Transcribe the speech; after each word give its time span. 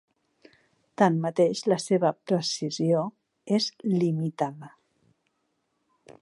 Tanmateix 1.01 1.61
la 1.73 1.77
seva 1.83 2.11
precisió 2.31 3.03
és 3.59 3.69
limitada. 4.01 4.73